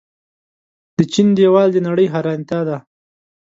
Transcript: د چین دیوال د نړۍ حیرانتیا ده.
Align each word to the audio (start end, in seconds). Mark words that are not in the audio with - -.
د 0.97 0.97
چین 1.13 1.27
دیوال 1.37 1.69
د 1.73 1.77
نړۍ 1.87 2.07
حیرانتیا 2.13 2.59
ده. 2.69 2.77